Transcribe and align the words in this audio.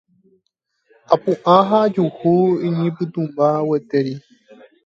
Apu'ã 1.13 1.57
ha 1.69 1.77
ajuhu 1.87 2.33
iñipytũmba 2.65 3.45
gueteri. 3.67 4.13